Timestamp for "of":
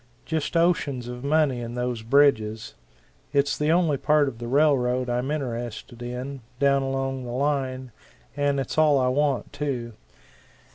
1.07-1.23, 4.27-4.39